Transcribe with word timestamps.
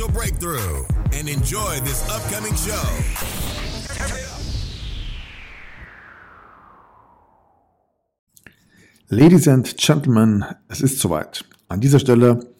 breakthrough 0.00 0.84
and 1.12 1.28
enjoy 1.28 1.78
this 1.80 2.08
upcoming 2.08 2.56
show. 2.56 2.72
Ladies 9.10 9.46
and 9.46 9.76
Gentlemen, 9.76 10.46
es 10.68 10.80
ist 10.80 10.98
soweit. 10.98 11.44
An 11.68 11.80
dieser 11.80 11.98
Stelle 11.98 12.54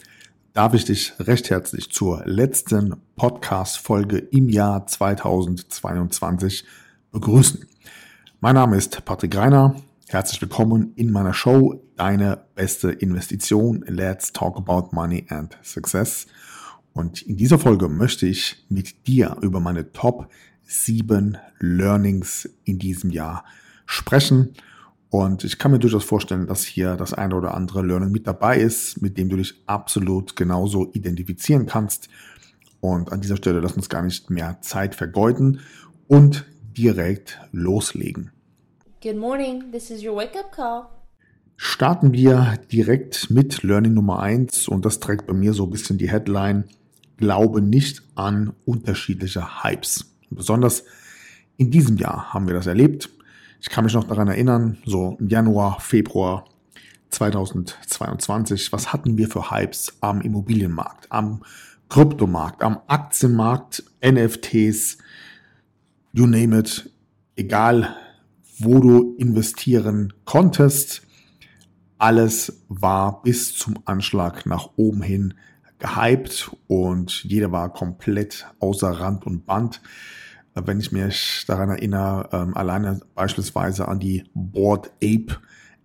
darf 0.53 0.75
ich 0.75 0.85
dich 0.85 1.15
recht 1.21 1.49
herzlich 1.49 1.91
zur 1.91 2.23
letzten 2.27 2.97
Podcast-Folge 3.17 4.19
im 4.19 4.51
Jahr 4.51 4.87
2022 4.87 6.65
begrüßen. 7.13 7.67
Mein 8.41 8.57
Name 8.57 8.77
ist 8.77 9.03
Patrick 9.07 9.35
Reiner. 9.35 9.77
Herzlich 10.09 10.43
willkommen 10.43 10.93
in 10.97 11.11
meiner 11.11 11.33
Show 11.33 11.83
Deine 11.97 12.45
beste 12.55 12.91
Investition. 12.91 13.83
Let's 13.89 14.33
talk 14.33 14.59
about 14.59 14.95
money 14.95 15.25
and 15.31 15.57
success. 15.63 16.27
Und 16.95 17.23
in 17.23 17.37
dieser 17.37 17.59
Folge 17.59 17.89
möchte 17.89 18.27
ich 18.27 18.65
mit 18.69 19.07
dir 19.07 19.37
über 19.41 19.61
meine 19.61 19.93
Top 19.93 20.29
7 20.65 21.39
Learnings 21.59 22.49
in 22.65 22.79
diesem 22.79 23.11
Jahr 23.11 23.45
sprechen. 23.87 24.55
Und 25.11 25.45
ich 25.45 25.59
kann 25.59 25.71
mir 25.71 25.79
durchaus 25.79 26.05
vorstellen, 26.05 26.47
dass 26.47 26.65
hier 26.65 26.97
das 26.97 27.13
eine 27.13 27.35
oder 27.35 27.55
andere 27.55 27.85
Learning 27.85 28.11
mit 28.11 28.27
dabei 28.27 28.59
ist, 28.59 29.03
mit 29.03 29.19
dem 29.19 29.29
du 29.29 29.37
dich 29.37 29.55
absolut 29.67 30.37
genauso 30.37 30.91
identifizieren 30.93 31.67
kannst. 31.67 32.09
Und 32.81 33.13
an 33.13 33.21
dieser 33.21 33.37
Stelle 33.37 33.61
lass 33.61 33.75
uns 33.75 33.89
gar 33.89 34.03
nicht 34.03 34.31
mehr 34.31 34.59
Zeit 34.63 34.95
vergeuden 34.95 35.61
und 36.09 36.47
direkt 36.77 37.39
loslegen. 37.53 38.31
Good 39.03 39.17
morning, 39.17 39.71
this 39.71 39.91
is 39.91 40.03
your 40.03 40.17
wake 40.17 40.39
up 40.39 40.53
call. 40.53 40.85
Starten 41.57 42.13
wir 42.13 42.59
direkt 42.73 43.31
mit 43.31 43.63
Learning 43.63 43.95
Nummer 43.95 44.21
1 44.21 44.67
und 44.69 44.85
das 44.85 44.99
trägt 44.99 45.27
bei 45.27 45.35
mir 45.35 45.53
so 45.53 45.65
ein 45.65 45.71
bisschen 45.71 45.99
die 45.99 46.11
Headline 46.11 46.65
glaube 47.17 47.63
nicht 47.63 48.03
an 48.15 48.53
unterschiedliche 48.65 49.63
Hypes. 49.63 50.15
Besonders 50.31 50.85
in 51.57 51.71
diesem 51.71 51.97
Jahr 51.97 52.33
haben 52.33 52.47
wir 52.47 52.55
das 52.55 52.67
erlebt. 52.67 53.11
Ich 53.61 53.69
kann 53.69 53.85
mich 53.85 53.95
noch 53.95 54.05
daran 54.05 54.29
erinnern, 54.29 54.79
so 54.85 55.17
im 55.21 55.29
Januar, 55.29 55.81
Februar 55.81 56.45
2022, 57.11 58.73
was 58.73 58.93
hatten 58.93 59.17
wir 59.19 59.29
für 59.29 59.51
Hypes 59.51 59.99
am 60.01 60.21
Immobilienmarkt, 60.21 61.07
am 61.11 61.43
Kryptomarkt, 61.89 62.63
am 62.63 62.81
Aktienmarkt, 62.87 63.85
NFTs, 64.05 64.99
you 66.13 66.27
name 66.27 66.59
it, 66.59 66.91
egal 67.37 67.95
wo 68.59 68.81
du 68.81 69.15
investieren 69.19 70.13
konntest, 70.25 71.03
alles 71.99 72.65
war 72.69 73.23
bis 73.23 73.57
zum 73.57 73.79
Anschlag 73.85 74.47
nach 74.47 74.71
oben 74.77 75.03
hin 75.03 75.35
gehypt 75.83 76.51
und 76.69 77.25
jeder 77.25 77.51
war 77.51 77.73
komplett 77.73 78.47
außer 78.61 78.89
Rand 78.89 79.27
und 79.27 79.47
Band. 79.47 79.83
Wenn 80.55 80.79
ich 80.79 80.93
mich 80.93 81.45
daran 81.47 81.71
erinnere, 81.71 82.29
ähm, 82.33 82.57
alleine 82.57 83.01
beispielsweise 83.15 83.89
an 83.89 83.99
die 83.99 84.25
Board 84.35 84.93
Ape 85.03 85.39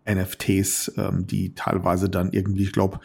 NFTs, 0.05 0.93
ähm, 0.97 1.25
die 1.25 1.55
teilweise 1.55 2.09
dann 2.09 2.31
irgendwie, 2.31 2.63
ich 2.63 2.73
glaube, 2.73 2.99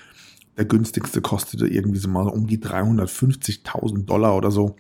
der 0.59 0.67
günstigste 0.67 1.23
kostete 1.23 1.67
irgendwie 1.67 1.99
so 1.99 2.09
mal 2.09 2.29
um 2.29 2.47
die 2.47 2.59
350.000 2.59 4.05
Dollar 4.05 4.37
oder 4.37 4.51
so. 4.51 4.77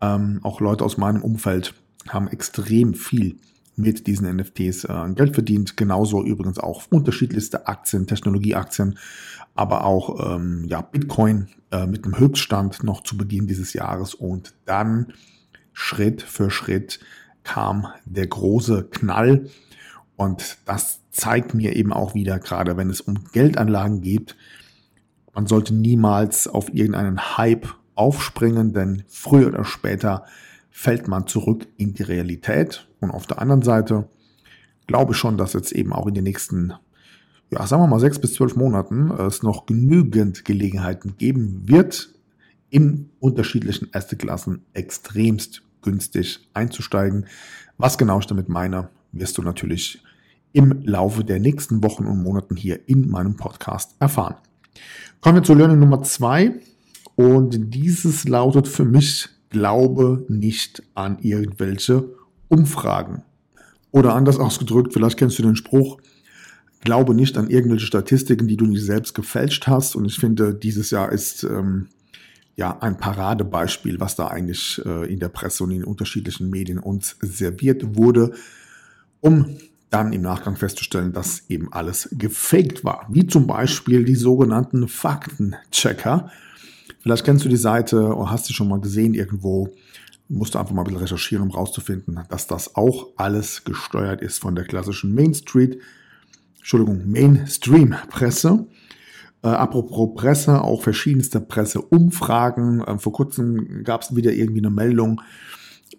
Ähm, 0.00 0.40
auch 0.42 0.60
Leute 0.60 0.84
aus 0.84 0.96
meinem 0.96 1.22
Umfeld 1.22 1.74
haben 2.08 2.28
extrem 2.28 2.94
viel 2.94 3.36
mit 3.78 4.06
diesen 4.06 4.36
NFTs 4.36 4.84
äh, 4.84 5.12
Geld 5.14 5.34
verdient. 5.34 5.76
Genauso 5.76 6.24
übrigens 6.24 6.58
auch 6.58 6.84
unterschiedlichste 6.90 7.66
Aktien, 7.66 8.06
Technologieaktien 8.06 8.98
aber 9.58 9.84
auch 9.84 10.36
ähm, 10.36 10.66
ja, 10.68 10.82
Bitcoin 10.82 11.48
äh, 11.72 11.84
mit 11.84 12.04
einem 12.04 12.16
Höchststand 12.16 12.84
noch 12.84 13.02
zu 13.02 13.16
Beginn 13.16 13.48
dieses 13.48 13.72
Jahres 13.72 14.14
und 14.14 14.54
dann 14.66 15.12
Schritt 15.72 16.22
für 16.22 16.48
Schritt 16.48 17.00
kam 17.42 17.88
der 18.04 18.28
große 18.28 18.84
Knall 18.84 19.50
und 20.14 20.58
das 20.64 21.00
zeigt 21.10 21.54
mir 21.54 21.74
eben 21.74 21.92
auch 21.92 22.14
wieder, 22.14 22.38
gerade 22.38 22.76
wenn 22.76 22.88
es 22.88 23.00
um 23.00 23.24
Geldanlagen 23.32 24.00
geht, 24.00 24.36
man 25.34 25.48
sollte 25.48 25.74
niemals 25.74 26.46
auf 26.46 26.72
irgendeinen 26.72 27.36
Hype 27.36 27.66
aufspringen, 27.96 28.72
denn 28.72 29.02
früher 29.08 29.48
oder 29.48 29.64
später 29.64 30.24
fällt 30.70 31.08
man 31.08 31.26
zurück 31.26 31.66
in 31.76 31.94
die 31.94 32.04
Realität. 32.04 32.87
Und 33.00 33.10
auf 33.10 33.26
der 33.26 33.40
anderen 33.40 33.62
Seite 33.62 34.08
glaube 34.86 35.12
ich 35.12 35.18
schon, 35.18 35.36
dass 35.36 35.52
jetzt 35.52 35.72
eben 35.72 35.92
auch 35.92 36.06
in 36.06 36.14
den 36.14 36.24
nächsten 36.24 36.72
ja, 37.50 37.66
sagen 37.66 37.82
wir 37.82 37.86
mal 37.86 38.00
sechs 38.00 38.18
bis 38.18 38.34
zwölf 38.34 38.56
Monaten 38.56 39.10
es 39.10 39.42
noch 39.42 39.66
genügend 39.66 40.44
Gelegenheiten 40.44 41.16
geben 41.16 41.62
wird, 41.66 42.10
in 42.70 43.08
unterschiedlichen 43.20 43.88
Assetklassen 43.92 44.62
extremst 44.74 45.62
günstig 45.80 46.46
einzusteigen. 46.52 47.26
Was 47.78 47.96
genau 47.96 48.18
ich 48.18 48.26
damit 48.26 48.48
meine, 48.48 48.90
wirst 49.12 49.38
du 49.38 49.42
natürlich 49.42 50.02
im 50.52 50.82
Laufe 50.82 51.24
der 51.24 51.40
nächsten 51.40 51.82
Wochen 51.82 52.04
und 52.04 52.22
Monaten 52.22 52.56
hier 52.56 52.86
in 52.88 53.08
meinem 53.08 53.36
Podcast 53.36 53.94
erfahren. 53.98 54.36
Kommen 55.20 55.36
wir 55.36 55.42
zu 55.42 55.54
Learning 55.54 55.78
Nummer 55.78 56.02
zwei. 56.02 56.60
Und 57.16 57.74
dieses 57.74 58.28
lautet 58.28 58.68
für 58.68 58.84
mich, 58.84 59.28
glaube 59.50 60.26
nicht 60.28 60.82
an 60.94 61.18
irgendwelche 61.20 62.10
Umfragen. 62.48 63.22
Oder 63.90 64.14
anders 64.14 64.38
ausgedrückt, 64.38 64.92
vielleicht 64.92 65.16
kennst 65.16 65.38
du 65.38 65.42
den 65.42 65.56
Spruch, 65.56 65.98
glaube 66.80 67.14
nicht 67.14 67.36
an 67.36 67.50
irgendwelche 67.50 67.86
Statistiken, 67.86 68.48
die 68.48 68.56
du 68.56 68.66
nicht 68.66 68.84
selbst 68.84 69.14
gefälscht 69.14 69.66
hast. 69.66 69.96
Und 69.96 70.04
ich 70.04 70.16
finde, 70.18 70.54
dieses 70.54 70.90
Jahr 70.90 71.10
ist 71.10 71.42
ähm, 71.44 71.88
ja 72.56 72.78
ein 72.80 72.98
Paradebeispiel, 72.98 74.00
was 74.00 74.16
da 74.16 74.28
eigentlich 74.28 74.80
äh, 74.84 75.12
in 75.12 75.18
der 75.18 75.28
Presse 75.28 75.64
und 75.64 75.70
in 75.70 75.84
unterschiedlichen 75.84 76.50
Medien 76.50 76.78
uns 76.78 77.16
serviert 77.20 77.96
wurde, 77.96 78.32
um 79.20 79.58
dann 79.90 80.12
im 80.12 80.22
Nachgang 80.22 80.56
festzustellen, 80.56 81.12
dass 81.12 81.44
eben 81.48 81.72
alles 81.72 82.10
gefaked 82.12 82.84
war. 82.84 83.06
Wie 83.08 83.26
zum 83.26 83.46
Beispiel 83.46 84.04
die 84.04 84.16
sogenannten 84.16 84.86
Faktenchecker. 84.86 86.30
Vielleicht 87.00 87.24
kennst 87.24 87.44
du 87.44 87.48
die 87.48 87.56
Seite 87.56 88.14
oder 88.14 88.30
hast 88.30 88.46
sie 88.46 88.52
schon 88.52 88.68
mal 88.68 88.80
gesehen 88.80 89.14
irgendwo. 89.14 89.72
Musst 90.28 90.54
du 90.54 90.58
einfach 90.58 90.74
mal 90.74 90.82
ein 90.82 90.84
bisschen 90.84 91.00
recherchieren, 91.00 91.44
um 91.44 91.50
rauszufinden, 91.50 92.20
dass 92.28 92.46
das 92.46 92.76
auch 92.76 93.08
alles 93.16 93.64
gesteuert 93.64 94.20
ist 94.20 94.38
von 94.38 94.54
der 94.54 94.64
klassischen 94.64 95.14
Main 95.14 95.34
Street 95.34 95.80
Entschuldigung, 96.58 97.10
Mainstream-Presse. 97.10 98.66
Äh, 99.42 99.48
apropos 99.48 100.10
Presse, 100.14 100.60
auch 100.60 100.82
verschiedenste 100.82 101.40
Presseumfragen. 101.40 102.82
Äh, 102.82 102.98
vor 102.98 103.14
kurzem 103.14 103.84
gab 103.84 104.02
es 104.02 104.14
wieder 104.14 104.34
irgendwie 104.34 104.60
eine 104.60 104.68
Meldung, 104.68 105.22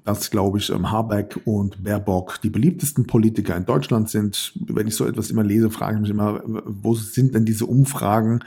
dass, 0.05 0.29
glaube 0.29 0.59
ich, 0.59 0.69
ähm, 0.69 0.91
Habeck 0.91 1.39
und 1.45 1.83
Baerbock 1.83 2.39
die 2.43 2.51
beliebtesten 2.51 3.07
Politiker 3.07 3.57
in 3.57 3.65
Deutschland 3.65 4.11
sind. 4.11 4.53
Wenn 4.67 4.85
ich 4.85 4.95
so 4.95 5.07
etwas 5.07 5.31
immer 5.31 5.43
lese, 5.43 5.71
frage 5.71 5.95
ich 5.95 6.01
mich 6.01 6.11
immer, 6.11 6.43
wo 6.45 6.93
sind 6.93 7.33
denn 7.33 7.45
diese 7.45 7.65
Umfragen 7.65 8.41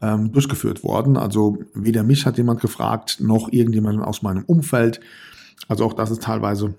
ähm, 0.00 0.32
durchgeführt 0.32 0.82
worden? 0.82 1.16
Also 1.16 1.58
weder 1.74 2.02
mich 2.02 2.26
hat 2.26 2.38
jemand 2.38 2.60
gefragt, 2.60 3.18
noch 3.20 3.52
irgendjemand 3.52 4.02
aus 4.02 4.22
meinem 4.22 4.44
Umfeld. 4.44 5.00
Also 5.66 5.84
auch 5.84 5.92
das 5.92 6.10
ist 6.10 6.22
teilweise 6.22 6.74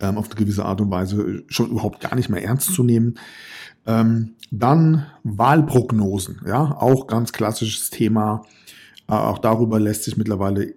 ähm, 0.00 0.18
auf 0.18 0.26
eine 0.26 0.34
gewisse 0.34 0.64
Art 0.64 0.80
und 0.80 0.90
Weise 0.90 1.44
schon 1.48 1.70
überhaupt 1.70 2.00
gar 2.00 2.14
nicht 2.14 2.28
mehr 2.28 2.42
ernst 2.42 2.74
zu 2.74 2.82
nehmen. 2.82 3.14
Ähm, 3.86 4.34
dann 4.50 5.06
Wahlprognosen, 5.22 6.40
ja, 6.46 6.76
auch 6.78 7.06
ganz 7.06 7.32
klassisches 7.32 7.90
Thema. 7.90 8.44
Äh, 9.08 9.12
auch 9.12 9.38
darüber 9.38 9.78
lässt 9.78 10.04
sich 10.04 10.16
mittlerweile 10.16 10.74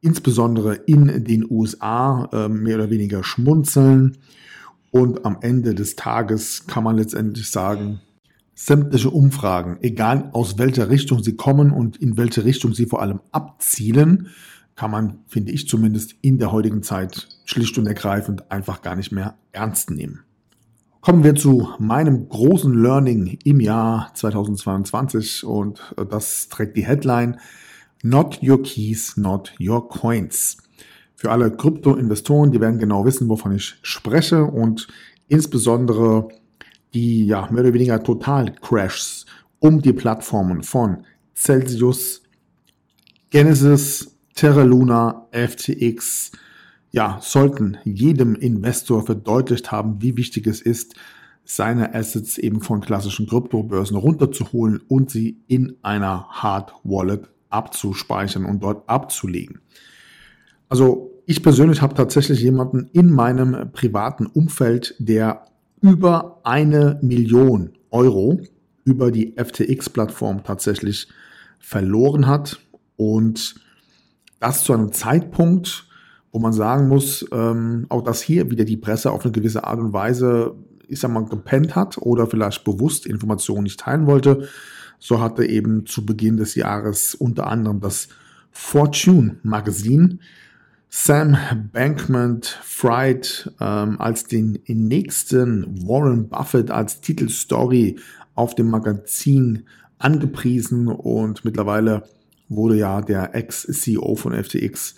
insbesondere 0.00 0.74
in 0.74 1.24
den 1.24 1.48
USA 1.48 2.28
äh, 2.32 2.48
mehr 2.48 2.76
oder 2.76 2.90
weniger 2.90 3.22
schmunzeln. 3.24 4.18
Und 4.90 5.24
am 5.24 5.38
Ende 5.40 5.74
des 5.74 5.96
Tages 5.96 6.66
kann 6.66 6.84
man 6.84 6.96
letztendlich 6.98 7.50
sagen, 7.50 8.00
sämtliche 8.54 9.10
Umfragen, 9.10 9.78
egal 9.80 10.30
aus 10.32 10.58
welcher 10.58 10.90
Richtung 10.90 11.22
sie 11.22 11.36
kommen 11.36 11.70
und 11.70 11.96
in 11.96 12.16
welche 12.16 12.44
Richtung 12.44 12.74
sie 12.74 12.86
vor 12.86 13.00
allem 13.00 13.20
abzielen, 13.32 14.28
kann 14.76 14.90
man, 14.90 15.18
finde 15.26 15.52
ich 15.52 15.68
zumindest, 15.68 16.14
in 16.22 16.38
der 16.38 16.52
heutigen 16.52 16.82
Zeit 16.82 17.28
schlicht 17.44 17.76
und 17.78 17.86
ergreifend 17.86 18.50
einfach 18.50 18.82
gar 18.82 18.96
nicht 18.96 19.12
mehr 19.12 19.36
ernst 19.52 19.90
nehmen. 19.90 20.20
Kommen 21.00 21.24
wir 21.24 21.34
zu 21.34 21.68
meinem 21.78 22.28
großen 22.28 22.72
Learning 22.80 23.38
im 23.44 23.60
Jahr 23.60 24.12
2022 24.14 25.44
und 25.44 25.80
äh, 25.96 26.06
das 26.06 26.48
trägt 26.48 26.76
die 26.76 26.86
Headline 26.86 27.38
Not 28.04 28.40
Your 28.42 28.62
Keys, 28.62 29.16
Not 29.16 29.52
Your 29.60 29.88
Coins. 29.88 30.58
Für 31.16 31.30
alle 31.30 31.50
Krypto-Investoren, 31.50 32.52
die 32.52 32.60
werden 32.60 32.78
genau 32.78 33.04
wissen, 33.04 33.28
wovon 33.28 33.54
ich 33.54 33.76
spreche 33.82 34.44
und 34.44 34.88
insbesondere 35.28 36.28
die 36.94 37.26
ja 37.26 37.48
mehr 37.50 37.62
oder 37.62 37.74
weniger 37.74 38.02
Total-Crashs 38.02 39.26
um 39.58 39.80
die 39.80 39.92
Plattformen 39.92 40.62
von 40.62 41.04
Celsius, 41.34 42.22
Genesis, 43.30 44.16
Terra 44.34 44.62
Luna, 44.62 45.28
FTX, 45.30 46.32
ja, 46.90 47.18
sollten 47.22 47.78
jedem 47.84 48.34
Investor 48.34 49.04
verdeutlicht 49.04 49.72
haben, 49.72 50.02
wie 50.02 50.16
wichtig 50.16 50.46
es 50.46 50.60
ist, 50.60 50.94
seine 51.44 51.94
Assets 51.94 52.38
eben 52.38 52.60
von 52.60 52.80
klassischen 52.80 53.26
Kryptobörsen 53.26 53.96
runterzuholen 53.96 54.80
und 54.88 55.10
sie 55.10 55.38
in 55.48 55.76
einer 55.82 56.28
Hard 56.28 56.74
Wallet 56.84 57.28
abzuspeichern 57.50 58.44
und 58.44 58.62
dort 58.62 58.88
abzulegen. 58.88 59.60
Also 60.68 61.10
ich 61.26 61.42
persönlich 61.42 61.82
habe 61.82 61.94
tatsächlich 61.94 62.40
jemanden 62.40 62.88
in 62.92 63.10
meinem 63.12 63.72
privaten 63.72 64.26
Umfeld, 64.26 64.94
der 64.98 65.44
über 65.82 66.40
eine 66.44 66.98
Million 67.02 67.72
Euro 67.90 68.40
über 68.84 69.10
die 69.10 69.34
FTX-Plattform 69.36 70.42
tatsächlich 70.44 71.08
verloren 71.58 72.26
hat. 72.26 72.60
Und 72.96 73.56
das 74.40 74.64
zu 74.64 74.72
einem 74.72 74.92
Zeitpunkt, 74.92 75.86
wo 76.32 76.38
man 76.38 76.52
sagen 76.52 76.88
muss, 76.88 77.26
ähm, 77.32 77.86
auch 77.90 78.02
dass 78.02 78.22
hier 78.22 78.50
wieder 78.50 78.64
die 78.64 78.76
Presse 78.76 79.10
auf 79.12 79.24
eine 79.24 79.32
gewisse 79.32 79.64
Art 79.64 79.78
und 79.78 79.92
Weise, 79.92 80.54
ich 80.88 81.00
sag 81.00 81.10
mal, 81.10 81.24
gepennt 81.24 81.76
hat 81.76 81.98
oder 81.98 82.26
vielleicht 82.26 82.64
bewusst 82.64 83.06
Informationen 83.06 83.64
nicht 83.64 83.80
teilen 83.80 84.06
wollte. 84.06 84.48
So 84.98 85.20
hatte 85.20 85.44
eben 85.44 85.86
zu 85.86 86.06
Beginn 86.06 86.36
des 86.36 86.54
Jahres 86.54 87.14
unter 87.14 87.48
anderem 87.48 87.80
das 87.80 88.08
Fortune 88.50 89.38
Magazin 89.42 90.20
Sam 90.94 91.38
Bankman-Fried 91.72 93.50
ähm, 93.60 93.98
als 93.98 94.24
den 94.24 94.58
nächsten 94.68 95.88
Warren 95.88 96.28
Buffett 96.28 96.70
als 96.70 97.00
Titelstory 97.00 97.96
auf 98.34 98.54
dem 98.54 98.68
Magazin 98.68 99.64
angepriesen. 99.98 100.88
Und 100.88 101.46
mittlerweile 101.46 102.02
wurde 102.50 102.76
ja 102.76 103.00
der 103.00 103.34
Ex-CEO 103.34 104.16
von 104.16 104.34
FTX 104.34 104.96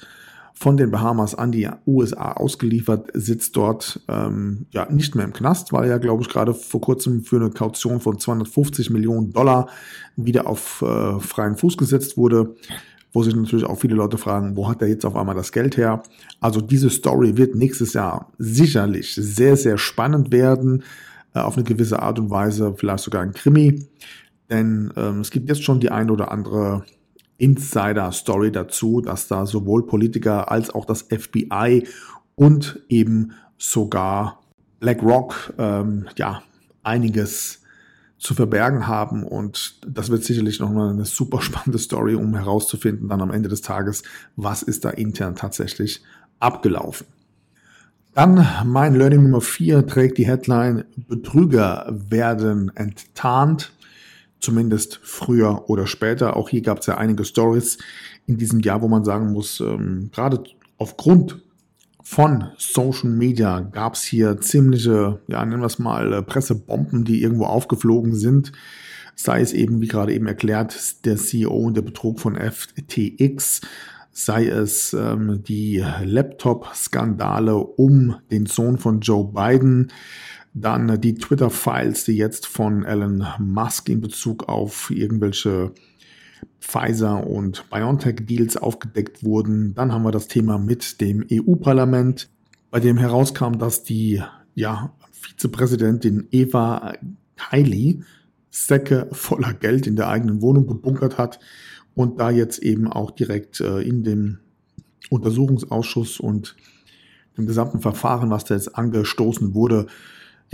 von 0.52 0.76
den 0.76 0.90
Bahamas 0.90 1.36
an 1.36 1.52
die 1.52 1.68
USA 1.86 2.32
ausgeliefert, 2.32 3.10
sitzt 3.14 3.56
dort 3.56 4.00
ähm, 4.08 4.66
ja 4.72 4.90
nicht 4.90 5.14
mehr 5.14 5.24
im 5.24 5.32
Knast, 5.32 5.72
weil 5.72 5.88
er, 5.88 6.00
glaube 6.00 6.22
ich, 6.22 6.28
gerade 6.28 6.54
vor 6.54 6.80
kurzem 6.80 7.22
für 7.22 7.36
eine 7.36 7.50
Kaution 7.50 8.00
von 8.00 8.18
250 8.18 8.90
Millionen 8.90 9.32
Dollar 9.32 9.68
wieder 10.16 10.48
auf 10.48 10.82
äh, 10.82 11.20
freien 11.20 11.56
Fuß 11.56 11.76
gesetzt 11.76 12.16
wurde 12.16 12.56
wo 13.14 13.22
sich 13.22 13.34
natürlich 13.34 13.64
auch 13.64 13.78
viele 13.78 13.94
Leute 13.94 14.18
fragen, 14.18 14.56
wo 14.56 14.68
hat 14.68 14.82
er 14.82 14.88
jetzt 14.88 15.06
auf 15.06 15.16
einmal 15.16 15.36
das 15.36 15.52
Geld 15.52 15.76
her? 15.76 16.02
Also 16.40 16.60
diese 16.60 16.90
Story 16.90 17.36
wird 17.36 17.54
nächstes 17.54 17.94
Jahr 17.94 18.32
sicherlich 18.38 19.14
sehr, 19.14 19.56
sehr 19.56 19.78
spannend 19.78 20.32
werden, 20.32 20.82
äh, 21.32 21.38
auf 21.38 21.56
eine 21.56 21.64
gewisse 21.64 22.02
Art 22.02 22.18
und 22.18 22.30
Weise, 22.30 22.74
vielleicht 22.76 23.04
sogar 23.04 23.22
ein 23.22 23.32
Krimi. 23.32 23.86
Denn 24.50 24.92
ähm, 24.96 25.20
es 25.20 25.30
gibt 25.30 25.48
jetzt 25.48 25.62
schon 25.62 25.80
die 25.80 25.90
ein 25.90 26.10
oder 26.10 26.32
andere 26.32 26.84
Insider-Story 27.38 28.50
dazu, 28.50 29.00
dass 29.00 29.28
da 29.28 29.46
sowohl 29.46 29.86
Politiker 29.86 30.50
als 30.50 30.70
auch 30.70 30.84
das 30.84 31.02
FBI 31.02 31.86
und 32.34 32.80
eben 32.88 33.32
sogar 33.58 34.40
BlackRock 34.80 35.54
ähm, 35.56 36.06
ja 36.18 36.42
einiges 36.82 37.63
zu 38.24 38.34
verbergen 38.34 38.86
haben. 38.86 39.22
Und 39.22 39.76
das 39.86 40.08
wird 40.08 40.24
sicherlich 40.24 40.58
noch 40.58 40.70
mal 40.70 40.88
eine 40.88 41.04
super 41.04 41.42
spannende 41.42 41.78
Story, 41.78 42.14
um 42.14 42.34
herauszufinden 42.34 43.08
dann 43.08 43.20
am 43.20 43.30
Ende 43.30 43.50
des 43.50 43.60
Tages, 43.60 44.02
was 44.34 44.62
ist 44.62 44.86
da 44.86 44.90
intern 44.90 45.36
tatsächlich 45.36 46.02
abgelaufen. 46.40 47.06
Dann 48.14 48.46
mein 48.64 48.94
Learning 48.94 49.24
Nummer 49.24 49.42
4 49.42 49.86
trägt 49.86 50.16
die 50.16 50.26
Headline 50.26 50.84
Betrüger 50.96 51.86
werden 52.08 52.72
enttarnt. 52.74 53.72
Zumindest 54.40 55.00
früher 55.02 55.68
oder 55.68 55.86
später. 55.86 56.36
Auch 56.36 56.48
hier 56.48 56.62
gab 56.62 56.78
es 56.78 56.86
ja 56.86 56.96
einige 56.96 57.26
Stories 57.26 57.76
in 58.26 58.38
diesem 58.38 58.60
Jahr, 58.60 58.80
wo 58.80 58.88
man 58.88 59.04
sagen 59.04 59.32
muss, 59.32 59.60
ähm, 59.60 60.10
gerade 60.12 60.42
aufgrund 60.78 61.42
von 62.06 62.50
Social 62.58 63.08
Media 63.08 63.60
gab 63.60 63.94
es 63.94 64.04
hier 64.04 64.38
ziemliche, 64.38 65.20
ja, 65.26 65.44
nennen 65.44 65.62
wir 65.62 65.66
es 65.66 65.78
mal, 65.78 66.12
äh, 66.12 66.22
Pressebomben, 66.22 67.04
die 67.04 67.22
irgendwo 67.22 67.46
aufgeflogen 67.46 68.14
sind. 68.14 68.52
Sei 69.16 69.40
es 69.40 69.54
eben, 69.54 69.80
wie 69.80 69.88
gerade 69.88 70.12
eben 70.12 70.26
erklärt, 70.26 71.06
der 71.06 71.16
CEO 71.16 71.54
und 71.54 71.76
der 71.78 71.82
Betrug 71.82 72.20
von 72.20 72.36
FTX, 72.36 73.62
sei 74.12 74.46
es 74.46 74.92
ähm, 74.92 75.42
die 75.44 75.82
Laptop-Skandale 76.04 77.56
um 77.56 78.16
den 78.30 78.44
Sohn 78.44 78.76
von 78.76 79.00
Joe 79.00 79.32
Biden, 79.32 79.90
dann 80.52 81.00
die 81.00 81.14
Twitter-Files, 81.14 82.04
die 82.04 82.16
jetzt 82.16 82.46
von 82.46 82.84
Elon 82.84 83.26
Musk 83.38 83.88
in 83.88 84.02
Bezug 84.02 84.48
auf 84.48 84.90
irgendwelche 84.90 85.72
Pfizer 86.60 87.26
und 87.26 87.68
BioNTech-Deals 87.70 88.56
aufgedeckt 88.56 89.24
wurden. 89.24 89.74
Dann 89.74 89.92
haben 89.92 90.04
wir 90.04 90.12
das 90.12 90.28
Thema 90.28 90.58
mit 90.58 91.00
dem 91.00 91.24
EU-Parlament, 91.30 92.30
bei 92.70 92.80
dem 92.80 92.96
herauskam, 92.96 93.58
dass 93.58 93.82
die 93.84 94.22
ja, 94.54 94.92
Vizepräsidentin 95.12 96.28
Eva 96.30 96.94
Kaili 97.36 98.02
Säcke 98.50 99.08
voller 99.10 99.52
Geld 99.52 99.86
in 99.86 99.96
der 99.96 100.08
eigenen 100.08 100.40
Wohnung 100.40 100.66
gebunkert 100.66 101.18
hat 101.18 101.40
und 101.94 102.20
da 102.20 102.30
jetzt 102.30 102.60
eben 102.60 102.86
auch 102.86 103.10
direkt 103.10 103.60
äh, 103.60 103.80
in 103.80 104.04
dem 104.04 104.38
Untersuchungsausschuss 105.10 106.20
und 106.20 106.56
dem 107.36 107.46
gesamten 107.46 107.80
Verfahren, 107.80 108.30
was 108.30 108.44
da 108.44 108.54
jetzt 108.54 108.76
angestoßen 108.76 109.54
wurde, 109.54 109.86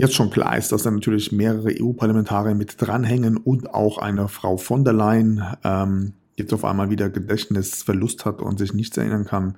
jetzt 0.01 0.15
schon 0.15 0.31
klar 0.31 0.57
ist, 0.57 0.71
dass 0.71 0.83
da 0.83 0.91
natürlich 0.91 1.31
mehrere 1.31 1.73
EU-Parlamentarier 1.79 2.55
mit 2.55 2.81
dranhängen 2.81 3.37
und 3.37 3.73
auch 3.73 3.99
eine 3.99 4.27
Frau 4.27 4.57
von 4.57 4.83
der 4.83 4.93
Leyen 4.93 5.43
ähm, 5.63 6.13
jetzt 6.35 6.53
auf 6.53 6.65
einmal 6.65 6.89
wieder 6.89 7.09
Gedächtnisverlust 7.09 8.25
hat 8.25 8.41
und 8.41 8.57
sich 8.57 8.73
nichts 8.73 8.97
erinnern 8.97 9.25
kann, 9.25 9.57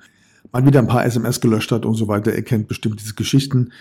mal 0.52 0.66
wieder 0.66 0.80
ein 0.80 0.88
paar 0.88 1.06
SMS 1.06 1.40
gelöscht 1.40 1.72
hat 1.72 1.86
und 1.86 1.96
so 1.96 2.10
weiter. 2.10 2.34
Er 2.34 2.42
kennt 2.42 2.68
bestimmt 2.68 3.00
diese 3.00 3.14
Geschichten 3.16 3.72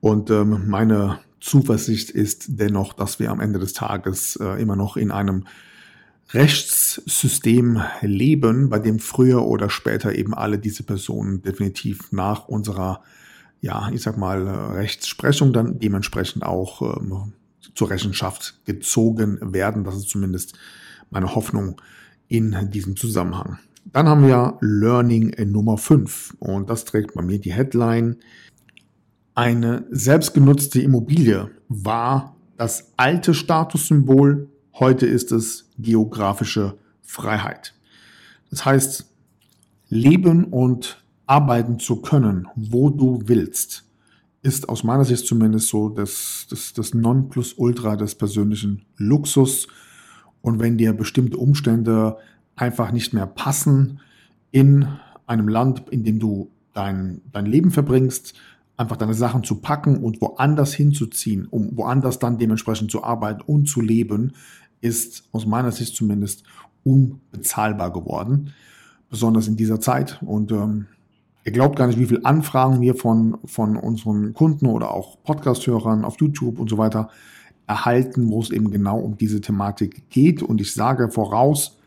und 0.00 0.30
ähm, 0.30 0.68
meine 0.68 1.18
Zuversicht 1.40 2.10
ist 2.10 2.44
dennoch, 2.60 2.92
dass 2.92 3.18
wir 3.18 3.30
am 3.30 3.40
Ende 3.40 3.58
des 3.58 3.72
Tages 3.72 4.36
äh, 4.36 4.62
immer 4.62 4.76
noch 4.76 4.96
in 4.96 5.10
einem 5.10 5.44
Rechtssystem 6.30 7.82
leben, 8.00 8.70
bei 8.70 8.78
dem 8.78 9.00
früher 9.00 9.44
oder 9.44 9.68
später 9.68 10.14
eben 10.14 10.34
alle 10.34 10.58
diese 10.58 10.84
Personen 10.84 11.42
definitiv 11.42 12.12
nach 12.12 12.46
unserer 12.46 13.02
ja, 13.62 13.88
ich 13.92 14.02
sag 14.02 14.18
mal, 14.18 14.46
Rechtsprechung 14.46 15.52
dann 15.52 15.78
dementsprechend 15.78 16.44
auch 16.44 16.82
ähm, 16.82 17.32
zur 17.74 17.90
Rechenschaft 17.90 18.60
gezogen 18.66 19.38
werden. 19.40 19.84
Das 19.84 19.96
ist 19.96 20.10
zumindest 20.10 20.58
meine 21.10 21.34
Hoffnung 21.34 21.80
in 22.26 22.70
diesem 22.70 22.96
Zusammenhang. 22.96 23.58
Dann 23.84 24.08
haben 24.08 24.26
wir 24.26 24.58
Learning 24.60 25.34
Nummer 25.50 25.78
5 25.78 26.36
und 26.40 26.68
das 26.70 26.84
trägt 26.84 27.14
bei 27.14 27.22
mir 27.22 27.38
die 27.38 27.52
Headline. 27.52 28.16
Eine 29.34 29.86
selbstgenutzte 29.90 30.82
Immobilie 30.82 31.50
war 31.68 32.36
das 32.56 32.92
alte 32.96 33.32
Statussymbol, 33.32 34.48
heute 34.74 35.06
ist 35.06 35.30
es 35.30 35.70
geografische 35.78 36.78
Freiheit. 37.02 37.74
Das 38.50 38.64
heißt, 38.64 39.06
Leben 39.88 40.44
und 40.44 41.01
arbeiten 41.32 41.78
zu 41.78 41.96
können, 42.02 42.46
wo 42.56 42.90
du 42.90 43.22
willst, 43.24 43.84
ist 44.42 44.68
aus 44.68 44.84
meiner 44.84 45.06
Sicht 45.06 45.26
zumindest 45.26 45.68
so 45.68 45.88
das, 45.88 46.46
das, 46.50 46.74
das 46.74 46.92
Nonplusultra 46.92 47.96
des 47.96 48.16
persönlichen 48.16 48.84
Luxus. 48.98 49.66
Und 50.42 50.60
wenn 50.60 50.76
dir 50.76 50.92
bestimmte 50.92 51.38
Umstände 51.38 52.18
einfach 52.54 52.92
nicht 52.92 53.14
mehr 53.14 53.26
passen 53.26 54.00
in 54.50 54.86
einem 55.26 55.48
Land, 55.48 55.88
in 55.88 56.04
dem 56.04 56.18
du 56.18 56.50
dein, 56.74 57.22
dein 57.32 57.46
Leben 57.46 57.70
verbringst, 57.70 58.34
einfach 58.76 58.98
deine 58.98 59.14
Sachen 59.14 59.42
zu 59.42 59.54
packen 59.54 60.04
und 60.04 60.20
woanders 60.20 60.74
hinzuziehen, 60.74 61.46
um 61.46 61.74
woanders 61.78 62.18
dann 62.18 62.36
dementsprechend 62.36 62.90
zu 62.90 63.04
arbeiten 63.04 63.40
und 63.46 63.70
zu 63.70 63.80
leben, 63.80 64.32
ist 64.82 65.24
aus 65.32 65.46
meiner 65.46 65.72
Sicht 65.72 65.96
zumindest 65.96 66.44
unbezahlbar 66.84 67.90
geworden, 67.90 68.52
besonders 69.08 69.48
in 69.48 69.56
dieser 69.56 69.80
Zeit. 69.80 70.20
Und 70.20 70.52
ähm, 70.52 70.88
Ihr 71.44 71.52
glaubt 71.52 71.76
gar 71.76 71.88
nicht, 71.88 71.98
wie 71.98 72.06
viele 72.06 72.24
Anfragen 72.24 72.80
wir 72.80 72.94
von, 72.94 73.38
von 73.44 73.76
unseren 73.76 74.32
Kunden 74.32 74.66
oder 74.66 74.92
auch 74.92 75.22
Podcast-Hörern 75.24 76.04
auf 76.04 76.20
YouTube 76.20 76.58
und 76.58 76.70
so 76.70 76.78
weiter 76.78 77.10
erhalten, 77.66 78.30
wo 78.30 78.40
es 78.40 78.50
eben 78.50 78.70
genau 78.70 78.98
um 78.98 79.16
diese 79.16 79.40
Thematik 79.40 80.08
geht. 80.10 80.42
Und 80.42 80.60
ich 80.60 80.72
sage 80.72 81.10
voraus, 81.10 81.78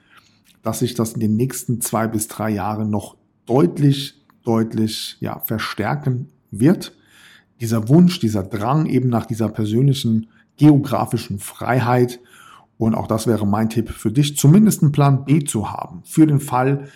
dass 0.61 0.79
sich 0.79 0.93
das 0.93 1.13
in 1.13 1.19
den 1.19 1.35
nächsten 1.35 1.79
zwei 1.79 2.07
bis 2.07 2.27
drei 2.27 2.49
Jahren 2.49 2.89
noch 2.89 3.15
deutlich, 3.45 4.21
deutlich 4.43 5.17
ja, 5.19 5.39
verstärken 5.39 6.27
wird. 6.51 6.95
dieser 7.61 7.87
Wunsch, 7.87 8.19
dieser 8.19 8.43
Drang 8.43 8.85
eben 8.85 9.07
nach 9.07 9.25
dieser 9.25 9.47
persönlichen 9.47 10.27
geografischen 10.57 11.39
Freiheit. 11.39 12.19
Und 12.77 12.95
auch 12.95 13.07
das 13.07 13.27
wäre 13.27 13.47
mein 13.47 13.69
Tipp 13.69 13.89
für 13.89 14.11
dich, 14.11 14.35
zumindest 14.35 14.81
einen 14.81 14.91
Plan 14.91 15.23
B 15.23 15.43
zu 15.43 15.71
haben. 15.71 16.01
Für 16.03 16.27
den 16.27 16.41
Fall, 16.41 16.89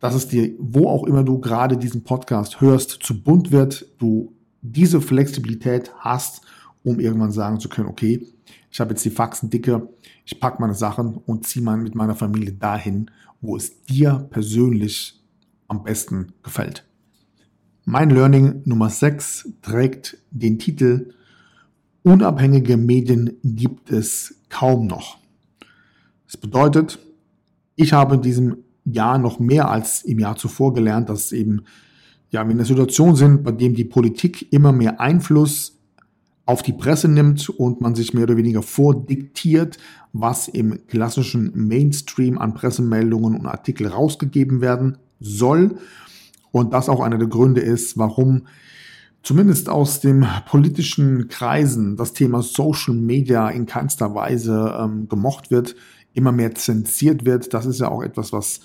dass 0.00 0.14
es 0.14 0.28
dir, 0.28 0.52
wo 0.58 0.88
auch 0.88 1.04
immer 1.04 1.22
du 1.24 1.38
gerade 1.38 1.76
diesen 1.76 2.04
Podcast 2.04 2.60
hörst, 2.60 2.90
zu 3.02 3.22
bunt 3.22 3.52
wird, 3.52 3.86
du 3.98 4.34
diese 4.62 5.00
Flexibilität 5.00 5.92
hast, 5.98 6.42
um 6.82 7.00
irgendwann 7.00 7.32
sagen 7.32 7.60
zu 7.60 7.68
können, 7.68 7.88
okay, 7.88 8.26
ich 8.70 8.80
habe 8.80 8.90
jetzt 8.90 9.04
die 9.04 9.10
Faxen 9.10 9.50
dicke, 9.50 9.88
ich 10.24 10.40
packe 10.40 10.60
meine 10.60 10.74
Sachen 10.74 11.16
und 11.16 11.46
ziehe 11.46 11.64
mal 11.64 11.76
mit 11.76 11.94
meiner 11.94 12.14
Familie 12.14 12.52
dahin, 12.52 13.10
wo 13.40 13.56
es 13.56 13.84
dir 13.84 14.26
persönlich 14.30 15.22
am 15.68 15.84
besten 15.84 16.32
gefällt. 16.42 16.84
Mein 17.84 18.10
Learning 18.10 18.62
Nummer 18.64 18.90
6 18.90 19.50
trägt 19.62 20.18
den 20.30 20.58
Titel 20.58 21.12
Unabhängige 22.02 22.76
Medien 22.76 23.38
gibt 23.42 23.90
es 23.90 24.40
kaum 24.48 24.86
noch. 24.86 25.18
Das 26.26 26.36
bedeutet, 26.36 26.98
ich 27.76 27.92
habe 27.92 28.16
in 28.16 28.22
diesem 28.22 28.63
Jahr 28.84 29.18
noch 29.18 29.38
mehr 29.38 29.70
als 29.70 30.02
im 30.02 30.18
Jahr 30.18 30.36
zuvor 30.36 30.74
gelernt, 30.74 31.08
dass 31.08 31.32
eben, 31.32 31.64
ja, 32.30 32.44
wir 32.44 32.50
in 32.50 32.58
einer 32.58 32.64
Situation 32.64 33.16
sind, 33.16 33.44
bei 33.44 33.52
dem 33.52 33.74
die 33.74 33.84
Politik 33.84 34.52
immer 34.52 34.72
mehr 34.72 35.00
Einfluss 35.00 35.78
auf 36.46 36.62
die 36.62 36.72
Presse 36.72 37.08
nimmt 37.08 37.48
und 37.48 37.80
man 37.80 37.94
sich 37.94 38.12
mehr 38.12 38.24
oder 38.24 38.36
weniger 38.36 38.62
vordiktiert, 38.62 39.78
was 40.12 40.48
im 40.48 40.86
klassischen 40.86 41.52
Mainstream 41.54 42.38
an 42.38 42.54
Pressemeldungen 42.54 43.34
und 43.34 43.46
Artikel 43.46 43.86
rausgegeben 43.86 44.60
werden 44.60 44.98
soll. 45.20 45.78
Und 46.52 46.72
das 46.72 46.88
auch 46.88 47.00
einer 47.00 47.18
der 47.18 47.28
Gründe 47.28 47.62
ist, 47.62 47.96
warum 47.96 48.42
zumindest 49.24 49.68
aus 49.68 50.00
den 50.00 50.26
politischen 50.46 51.28
Kreisen 51.28 51.96
das 51.96 52.12
Thema 52.12 52.42
Social 52.42 52.94
Media 52.94 53.48
in 53.48 53.66
keinster 53.66 54.14
Weise 54.14 54.76
ähm, 54.78 55.08
gemocht 55.08 55.50
wird, 55.50 55.74
immer 56.12 56.30
mehr 56.30 56.54
zensiert 56.54 57.24
wird. 57.24 57.54
Das 57.54 57.66
ist 57.66 57.80
ja 57.80 57.88
auch 57.88 58.02
etwas, 58.02 58.32
was 58.32 58.60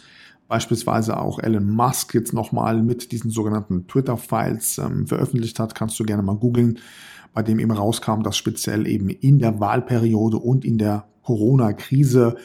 beispielsweise 0.48 1.18
auch 1.18 1.40
Elon 1.40 1.70
Musk 1.70 2.14
jetzt 2.14 2.34
nochmal 2.34 2.84
mit 2.84 3.12
diesen 3.12 3.32
sogenannten 3.32 3.88
Twitter-Files 3.88 4.80
ähm, 4.80 5.08
veröffentlicht 5.08 5.60
hat. 5.60 5.76
Kannst 5.76 6.00
du 6.00 6.04
gerne 6.04 6.24
mal 6.24 6.36
googeln, 6.36 6.80
bei 7.34 7.42
dem 7.42 7.60
eben 7.60 7.72
rauskam, 7.72 8.24
dass 8.24 8.36
speziell 8.36 8.86
eben 8.86 9.10
in 9.10 9.40
der 9.40 9.60
Wahlperiode 9.60 10.38
und 10.38 10.66
in 10.66 10.78
der 10.78 11.06
Corona-Krise 11.24 12.36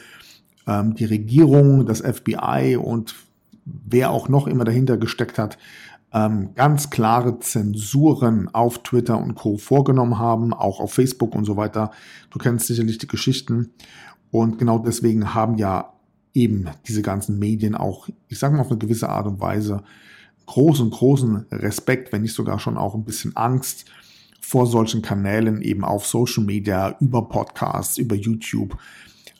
ähm, 0.67 0.95
die 0.95 1.05
Regierung, 1.05 1.85
das 1.85 2.01
FBI 2.01 2.77
und 2.77 3.15
wer 3.65 4.11
auch 4.11 4.29
noch 4.29 4.47
immer 4.47 4.63
dahinter 4.63 4.97
gesteckt 4.97 5.39
hat, 5.39 5.57
ähm, 6.15 6.55
ganz 6.55 6.89
klare 6.89 7.39
Zensuren 7.39 8.47
auf 8.53 8.81
Twitter 8.83 9.21
und 9.21 9.35
Co. 9.35 9.57
vorgenommen 9.57 10.17
haben, 10.17 10.53
auch 10.53 10.79
auf 10.79 10.93
Facebook 10.93 11.35
und 11.35 11.43
so 11.43 11.57
weiter. 11.57 11.91
Du 12.31 12.39
kennst 12.39 12.67
sicherlich 12.67 12.97
die 12.97 13.07
Geschichten. 13.07 13.71
Und 14.31 14.57
genau 14.57 14.79
deswegen 14.79 15.33
haben 15.33 15.57
ja 15.57 15.93
eben 16.33 16.67
diese 16.87 17.01
ganzen 17.01 17.37
Medien 17.37 17.75
auch, 17.75 18.07
ich 18.29 18.39
sage 18.39 18.55
mal 18.55 18.61
auf 18.61 18.69
eine 18.69 18.79
gewisse 18.79 19.09
Art 19.09 19.27
und 19.27 19.41
Weise, 19.41 19.83
großen, 20.45 20.89
großen 20.89 21.47
Respekt, 21.51 22.13
wenn 22.13 22.21
nicht 22.21 22.33
sogar 22.33 22.59
schon 22.59 22.77
auch 22.77 22.95
ein 22.95 23.03
bisschen 23.03 23.35
Angst 23.35 23.85
vor 24.39 24.67
solchen 24.67 25.01
Kanälen 25.01 25.61
eben 25.61 25.83
auf 25.83 26.05
Social 26.05 26.43
Media, 26.43 26.95
über 27.01 27.27
Podcasts, 27.27 27.97
über 27.97 28.15
YouTube, 28.15 28.77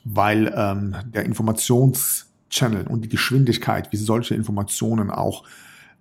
weil 0.04 0.52
ähm, 0.54 0.94
der 1.12 1.26
Informations- 1.26 2.26
Channel 2.48 2.86
und 2.86 3.02
die 3.02 3.08
Geschwindigkeit, 3.08 3.92
wie 3.92 3.96
solche 3.96 4.34
Informationen 4.34 5.10
auch 5.10 5.44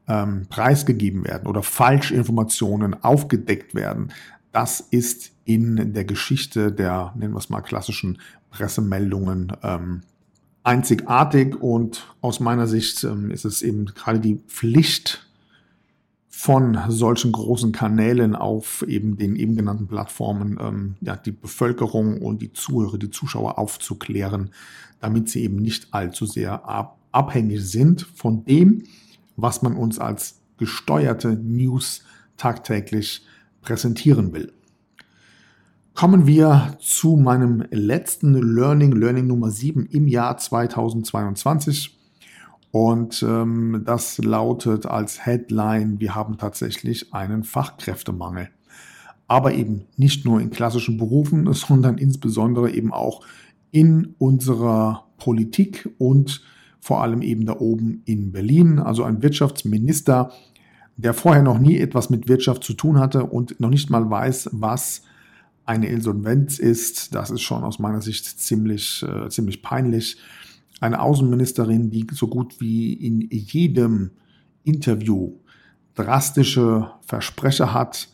ähm, 0.08 0.48
preisgegeben 0.50 1.26
werden 1.26 1.48
oder 1.48 1.64
Falschinformationen 1.64 3.04
aufgedeckt 3.04 3.76
werden, 3.76 4.12
das 4.52 4.80
ist 4.80 5.32
in 5.44 5.94
der 5.94 6.06
Geschichte 6.06 6.72
der, 6.72 7.14
nennen 7.16 7.34
wir 7.34 7.40
es 7.40 7.50
mal, 7.50 7.62
klassischen 7.62 8.20
Pressemeldungen 8.50 9.52
ähm, 9.64 10.02
einzigartig 10.64 11.56
und 11.62 12.08
aus 12.22 12.40
meiner 12.40 12.68
Sicht 12.68 13.04
ähm, 13.04 13.30
ist 13.30 13.46
es 13.46 13.62
eben 13.62 13.86
gerade 13.86 14.20
die 14.20 14.40
Pflicht 14.48 15.28
von 16.30 16.78
solchen 16.90 17.32
großen 17.32 17.72
Kanälen 17.72 18.36
auf 18.36 18.84
eben 18.88 19.18
den 19.18 19.36
eben 19.36 19.56
genannten 19.56 19.88
Plattformen 19.88 20.58
ähm, 20.60 20.96
ja, 21.02 21.16
die 21.16 21.32
Bevölkerung 21.32 22.22
und 22.22 22.42
die 22.42 22.52
Zuhörer, 22.52 22.98
die 22.98 23.10
Zuschauer 23.10 23.58
aufzuklären, 23.58 24.52
damit 25.00 25.30
sie 25.30 25.44
eben 25.44 25.58
nicht 25.58 25.94
allzu 25.94 26.26
sehr 26.26 26.68
ab 26.68 26.98
abhängig 27.16 27.62
sind 27.62 28.02
von 28.02 28.44
dem, 28.44 28.84
was 29.36 29.62
man 29.62 29.76
uns 29.76 30.00
als 30.00 30.42
gesteuerte 30.58 31.34
News 31.34 32.04
tagtäglich 32.38 33.26
präsentieren 33.62 34.34
will. 34.34 34.54
Kommen 35.94 36.28
wir 36.28 36.76
zu 36.80 37.16
meinem 37.16 37.64
letzten 37.72 38.34
Learning, 38.34 38.92
Learning 38.92 39.28
Nummer 39.28 39.50
7 39.50 39.86
im 39.86 40.08
Jahr 40.08 40.38
2022. 40.38 41.98
Und 42.72 43.24
ähm, 43.24 43.84
das 43.86 44.18
lautet 44.18 44.86
als 44.86 45.26
Headline, 45.26 46.02
wir 46.02 46.14
haben 46.14 46.38
tatsächlich 46.38 47.14
einen 47.14 47.46
Fachkräftemangel. 47.46 48.50
Aber 49.28 49.54
eben 49.54 49.86
nicht 49.96 50.26
nur 50.26 50.42
in 50.42 50.50
klassischen 50.50 50.98
Berufen, 50.98 51.52
sondern 51.54 51.98
insbesondere 51.98 52.72
eben 52.72 52.92
auch 52.92 53.22
in 53.72 54.16
unserer 54.18 55.08
Politik 55.18 55.90
und 55.98 56.42
vor 56.86 57.02
allem 57.02 57.24
eben 57.24 57.48
da 57.48 57.54
oben 57.60 58.04
in 58.06 58.32
Berlin. 58.32 58.78
Also 58.78 59.06
ein 59.06 59.24
Wirtschaftsminister, 59.24 60.32
der 60.98 61.16
vorher 61.16 61.42
noch 61.42 61.58
nie 61.58 61.80
etwas 61.80 62.12
mit 62.12 62.28
Wirtschaft 62.28 62.64
zu 62.64 62.74
tun 62.74 63.00
hatte 63.00 63.24
und 63.24 63.60
noch 63.60 63.72
nicht 63.72 63.90
mal 63.90 64.08
weiß, 64.08 64.52
was 64.52 65.02
eine 65.66 65.88
Insolvenz 65.88 66.60
ist. 66.60 67.16
Das 67.16 67.32
ist 67.32 67.42
schon 67.42 67.64
aus 67.64 67.80
meiner 67.80 68.04
Sicht 68.04 68.26
ziemlich, 68.26 69.02
äh, 69.02 69.30
ziemlich 69.30 69.64
peinlich 69.64 70.18
eine 70.80 71.02
Außenministerin, 71.02 71.90
die 71.90 72.06
so 72.12 72.28
gut 72.28 72.62
wie 72.62 72.94
in 72.94 73.30
jedem 73.32 74.12
Interview 74.64 75.40
drastische 75.96 76.92
Versprecher 77.02 77.74
hat, 77.74 78.10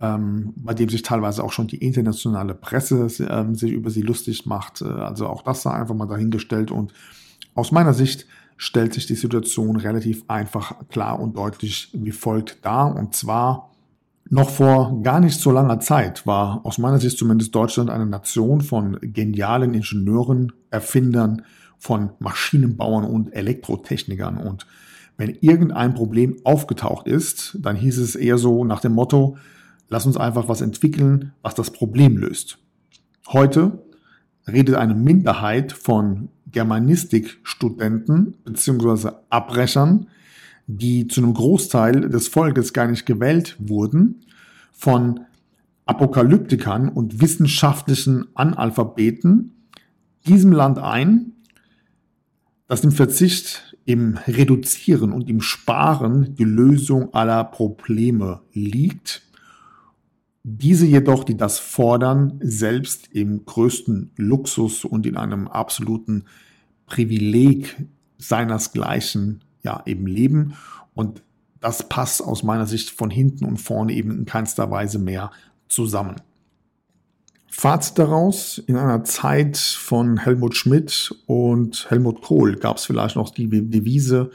ähm, 0.00 0.54
bei 0.56 0.74
dem 0.74 0.88
sich 0.88 1.02
teilweise 1.02 1.44
auch 1.44 1.52
schon 1.52 1.68
die 1.68 1.84
internationale 1.84 2.56
Presse 2.56 3.06
ähm, 3.30 3.54
sich 3.54 3.70
über 3.70 3.90
sie 3.90 4.02
lustig 4.02 4.44
macht. 4.44 4.82
Äh, 4.82 4.86
also 4.86 5.28
auch 5.28 5.42
das 5.42 5.62
sei 5.62 5.70
einfach 5.70 5.94
mal 5.94 6.06
dahingestellt. 6.06 6.72
Und 6.72 6.92
aus 7.54 7.72
meiner 7.72 7.94
Sicht 7.94 8.26
stellt 8.56 8.92
sich 8.94 9.06
die 9.06 9.14
Situation 9.14 9.76
relativ 9.76 10.24
einfach, 10.28 10.74
klar 10.88 11.20
und 11.20 11.36
deutlich 11.36 11.90
wie 11.92 12.12
folgt 12.12 12.64
dar. 12.64 12.94
Und 12.94 13.14
zwar 13.14 13.70
noch 14.30 14.50
vor 14.50 15.02
gar 15.02 15.20
nicht 15.20 15.40
so 15.40 15.50
langer 15.50 15.80
Zeit 15.80 16.26
war 16.26 16.60
aus 16.64 16.76
meiner 16.76 16.98
Sicht 16.98 17.16
zumindest 17.16 17.54
Deutschland 17.54 17.88
eine 17.88 18.04
Nation 18.04 18.60
von 18.60 18.98
genialen 19.00 19.74
Ingenieuren, 19.74 20.52
Erfindern, 20.70 21.42
von 21.78 22.10
Maschinenbauern 22.18 23.04
und 23.04 23.32
Elektrotechnikern. 23.32 24.36
Und 24.36 24.66
wenn 25.16 25.36
irgendein 25.40 25.94
Problem 25.94 26.36
aufgetaucht 26.44 27.06
ist, 27.06 27.56
dann 27.60 27.76
hieß 27.76 27.98
es 27.98 28.16
eher 28.16 28.38
so 28.38 28.64
nach 28.64 28.80
dem 28.80 28.92
Motto, 28.92 29.36
lass 29.88 30.04
uns 30.04 30.16
einfach 30.16 30.48
was 30.48 30.60
entwickeln, 30.60 31.32
was 31.42 31.54
das 31.54 31.70
Problem 31.70 32.16
löst. 32.16 32.58
Heute 33.28 33.84
redet 34.46 34.74
eine 34.74 34.94
Minderheit 34.94 35.72
von 35.72 36.28
Germanistikstudenten 36.50 38.36
bzw. 38.44 39.10
Abbrechern, 39.30 40.08
die 40.66 41.08
zu 41.08 41.22
einem 41.22 41.34
Großteil 41.34 42.08
des 42.08 42.28
Volkes 42.28 42.72
gar 42.72 42.88
nicht 42.88 43.06
gewählt 43.06 43.56
wurden, 43.58 44.24
von 44.72 45.20
Apokalyptikern 45.86 46.88
und 46.88 47.20
wissenschaftlichen 47.20 48.26
Analphabeten 48.34 49.54
diesem 50.26 50.52
Land 50.52 50.78
ein, 50.78 51.32
dass 52.66 52.84
im 52.84 52.92
Verzicht, 52.92 53.76
im 53.86 54.18
Reduzieren 54.26 55.12
und 55.12 55.30
im 55.30 55.40
Sparen 55.40 56.34
die 56.34 56.44
Lösung 56.44 57.14
aller 57.14 57.42
Probleme 57.44 58.42
liegt. 58.52 59.22
Diese 60.44 60.86
jedoch, 60.86 61.24
die 61.24 61.36
das 61.36 61.58
fordern, 61.58 62.38
selbst 62.40 63.08
im 63.12 63.44
größten 63.44 64.12
Luxus 64.16 64.84
und 64.84 65.04
in 65.06 65.16
einem 65.16 65.48
absoluten 65.48 66.24
Privileg 66.86 67.76
seinersgleichen 68.18 69.44
ja 69.62 69.82
eben 69.86 70.06
leben. 70.06 70.54
Und 70.94 71.22
das 71.60 71.88
passt 71.88 72.22
aus 72.22 72.42
meiner 72.42 72.66
Sicht 72.66 72.90
von 72.90 73.10
hinten 73.10 73.44
und 73.44 73.58
vorne 73.58 73.92
eben 73.92 74.10
in 74.10 74.24
keinster 74.24 74.70
Weise 74.70 74.98
mehr 74.98 75.30
zusammen. 75.68 76.16
Fazit 77.50 77.98
daraus, 77.98 78.58
in 78.58 78.76
einer 78.76 79.02
Zeit 79.04 79.56
von 79.56 80.18
Helmut 80.18 80.54
Schmidt 80.54 81.14
und 81.26 81.90
Helmut 81.90 82.22
Kohl 82.22 82.54
gab 82.56 82.76
es 82.76 82.84
vielleicht 82.84 83.16
noch 83.16 83.30
die 83.30 83.48
Devise, 83.48 84.30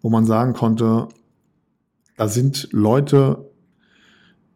wo 0.00 0.08
man 0.08 0.24
sagen 0.24 0.54
konnte, 0.54 1.08
da 2.16 2.28
sind 2.28 2.68
Leute 2.72 3.50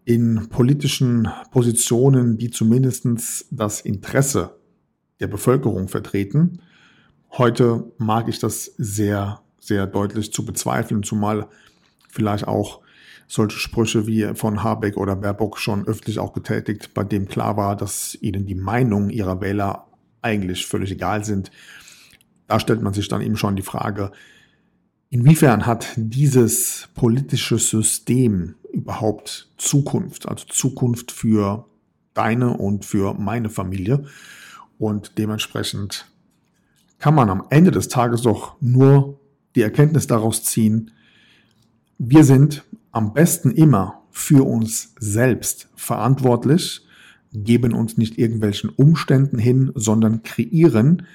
in 0.08 0.48
politischen 0.48 1.28
Positionen, 1.50 2.38
die 2.38 2.48
zumindest 2.48 3.44
das 3.50 3.82
Interesse 3.82 4.58
der 5.20 5.26
Bevölkerung 5.26 5.88
vertreten. 5.88 6.62
Heute 7.32 7.92
mag 7.98 8.26
ich 8.26 8.38
das 8.38 8.72
sehr, 8.78 9.42
sehr 9.60 9.86
deutlich 9.86 10.32
zu 10.32 10.46
bezweifeln, 10.46 11.02
zumal 11.02 11.48
vielleicht 12.08 12.48
auch 12.48 12.80
solche 13.26 13.58
Sprüche 13.58 14.06
wie 14.06 14.34
von 14.34 14.62
Habeck 14.62 14.96
oder 14.96 15.14
Baerbock 15.14 15.58
schon 15.58 15.86
öffentlich 15.86 16.18
auch 16.18 16.32
getätigt, 16.32 16.94
bei 16.94 17.04
dem 17.04 17.28
klar 17.28 17.58
war, 17.58 17.76
dass 17.76 18.16
ihnen 18.22 18.46
die 18.46 18.54
Meinungen 18.54 19.10
ihrer 19.10 19.42
Wähler 19.42 19.88
eigentlich 20.22 20.64
völlig 20.64 20.90
egal 20.90 21.22
sind. 21.22 21.50
Da 22.46 22.58
stellt 22.58 22.80
man 22.80 22.94
sich 22.94 23.08
dann 23.08 23.20
eben 23.20 23.36
schon 23.36 23.56
die 23.56 23.62
Frage, 23.62 24.12
inwiefern 25.10 25.66
hat 25.66 25.88
dieses 25.96 26.88
politische 26.94 27.58
System 27.58 28.54
überhaupt 28.72 29.50
Zukunft, 29.56 30.28
also 30.28 30.44
Zukunft 30.46 31.12
für 31.12 31.66
deine 32.14 32.56
und 32.56 32.84
für 32.84 33.14
meine 33.14 33.48
Familie. 33.48 34.04
Und 34.78 35.18
dementsprechend 35.18 36.06
kann 36.98 37.14
man 37.14 37.30
am 37.30 37.44
Ende 37.50 37.70
des 37.70 37.88
Tages 37.88 38.22
doch 38.22 38.60
nur 38.60 39.20
die 39.54 39.62
Erkenntnis 39.62 40.06
daraus 40.06 40.44
ziehen, 40.44 40.92
wir 41.98 42.22
sind 42.22 42.62
am 42.92 43.12
besten 43.12 43.50
immer 43.50 44.02
für 44.10 44.46
uns 44.46 44.94
selbst 45.00 45.68
verantwortlich, 45.74 46.86
geben 47.32 47.72
uns 47.72 47.98
nicht 47.98 48.18
irgendwelchen 48.18 48.70
Umständen 48.70 49.38
hin, 49.38 49.72
sondern 49.74 50.22
kreieren 50.22 51.06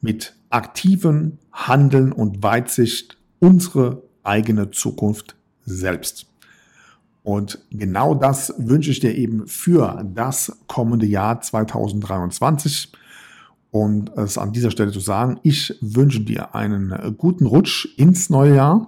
mit 0.00 0.34
aktivem 0.50 1.38
Handeln 1.52 2.12
und 2.12 2.42
Weitsicht 2.42 3.18
unsere 3.42 4.04
eigene 4.22 4.70
Zukunft 4.70 5.34
selbst. 5.64 6.26
Und 7.24 7.58
genau 7.70 8.14
das 8.14 8.54
wünsche 8.56 8.92
ich 8.92 9.00
dir 9.00 9.16
eben 9.16 9.48
für 9.48 10.04
das 10.14 10.58
kommende 10.68 11.06
Jahr 11.06 11.40
2023. 11.40 12.92
Und 13.72 14.16
es 14.16 14.38
an 14.38 14.52
dieser 14.52 14.70
Stelle 14.70 14.92
zu 14.92 15.00
sagen, 15.00 15.40
ich 15.42 15.76
wünsche 15.80 16.20
dir 16.20 16.54
einen 16.54 17.16
guten 17.18 17.46
Rutsch 17.46 17.88
ins 17.96 18.30
neue 18.30 18.56
Jahr. 18.56 18.86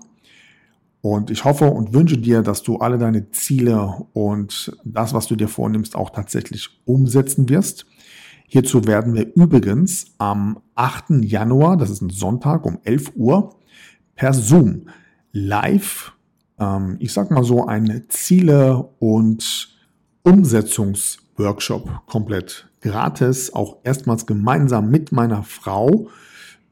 Und 1.00 1.30
ich 1.30 1.44
hoffe 1.44 1.70
und 1.70 1.92
wünsche 1.92 2.18
dir, 2.18 2.42
dass 2.42 2.62
du 2.62 2.76
alle 2.76 2.96
deine 2.96 3.30
Ziele 3.32 4.06
und 4.12 4.76
das, 4.84 5.14
was 5.14 5.26
du 5.26 5.34
dir 5.34 5.48
vornimmst, 5.48 5.96
auch 5.96 6.10
tatsächlich 6.10 6.70
umsetzen 6.84 7.48
wirst. 7.48 7.86
Hierzu 8.46 8.86
werden 8.86 9.14
wir 9.14 9.34
übrigens 9.34 10.06
am 10.18 10.60
8. 10.76 11.22
Januar, 11.22 11.76
das 11.76 11.90
ist 11.90 12.02
ein 12.02 12.10
Sonntag 12.10 12.64
um 12.64 12.78
11 12.84 13.12
Uhr, 13.16 13.56
per 14.14 14.32
Zoom 14.32 14.88
live, 15.32 16.12
ähm, 16.58 16.96
ich 17.00 17.12
sag 17.12 17.30
mal 17.30 17.44
so, 17.44 17.66
ein 17.66 18.04
Ziele- 18.08 18.88
und 18.98 19.68
Umsetzungsworkshop 20.22 22.06
komplett 22.06 22.68
gratis, 22.80 23.52
auch 23.52 23.78
erstmals 23.84 24.26
gemeinsam 24.26 24.90
mit 24.90 25.12
meiner 25.12 25.42
Frau 25.42 26.08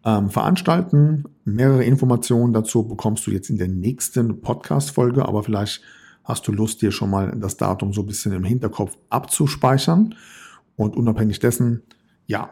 ähm, 0.05 0.31
veranstalten. 0.31 1.25
Mehrere 1.45 1.85
Informationen 1.85 2.53
dazu 2.53 2.87
bekommst 2.87 3.27
du 3.27 3.31
jetzt 3.31 3.51
in 3.51 3.59
der 3.59 3.69
nächsten 3.69 4.41
Podcast-Folge, 4.41 5.27
aber 5.27 5.43
vielleicht 5.43 5.83
hast 6.25 6.47
du 6.47 6.53
Lust, 6.53 6.83
dir 6.83 6.93
schon 6.93 7.11
mal 7.11 7.37
das 7.37 7.57
Datum 7.57 7.93
so 7.93 8.03
ein 8.03 8.07
bisschen 8.07 8.33
im 8.33 8.45
Hinterkopf 8.45 8.97
abzuspeichern. 9.11 10.15
Und 10.77 10.97
unabhängig 10.97 11.39
dessen, 11.39 11.83
ja, 12.27 12.51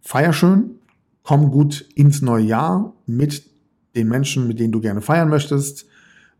feier 0.00 0.32
schön, 0.32 0.78
komm 1.22 1.50
gut 1.50 1.86
ins 1.94 2.20
neue 2.20 2.44
Jahr 2.44 2.94
mit 3.06 3.51
den 3.94 4.08
Menschen, 4.08 4.48
mit 4.48 4.58
denen 4.58 4.72
du 4.72 4.80
gerne 4.80 5.00
feiern 5.00 5.28
möchtest. 5.28 5.86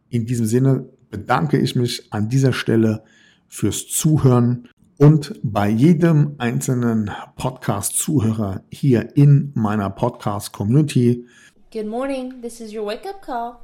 In 0.08 0.26
diesem 0.26 0.46
Sinne 0.46 0.88
bedanke 1.10 1.58
ich 1.58 1.76
mich 1.76 2.12
an 2.12 2.28
dieser 2.28 2.52
Stelle 2.52 3.04
fürs 3.48 3.88
Zuhören 3.88 4.68
und 4.98 5.38
bei 5.42 5.68
jedem 5.68 6.34
einzelnen 6.38 7.10
Podcast-Zuhörer 7.36 8.62
hier 8.70 9.16
in 9.16 9.52
meiner 9.54 9.90
Podcast-Community. 9.90 11.26
Good 11.72 11.86
morning, 11.86 12.40
this 12.40 12.60
is 12.60 12.74
your 12.74 12.86
wake-up 12.86 13.22
call. 13.22 13.56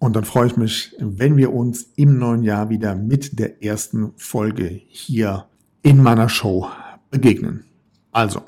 Und 0.00 0.14
dann 0.14 0.24
freue 0.24 0.46
ich 0.46 0.56
mich, 0.56 0.94
wenn 0.98 1.36
wir 1.36 1.52
uns 1.52 1.90
im 1.96 2.18
neuen 2.18 2.42
Jahr 2.42 2.70
wieder 2.70 2.94
mit 2.94 3.38
der 3.38 3.62
ersten 3.62 4.12
Folge 4.16 4.80
hier 4.86 5.46
in 5.82 6.02
meiner 6.02 6.28
Show 6.28 6.68
begegnen. 7.10 7.64
Also, 8.12 8.42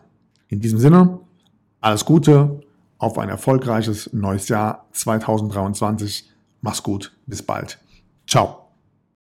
in 0.49 0.61
diesem 0.61 0.79
Sinne, 0.79 1.21
alles 1.81 2.05
Gute, 2.05 2.61
auf 3.01 3.19
ein 3.19 3.29
erfolgreiches 3.29 4.13
neues 4.13 4.49
Jahr 4.49 4.87
2023. 4.93 6.31
Mach's 6.61 6.83
gut, 6.83 7.17
bis 7.27 7.43
bald. 7.43 7.79
Ciao. 8.27 8.70